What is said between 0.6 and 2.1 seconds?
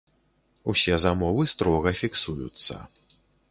Усе замовы строга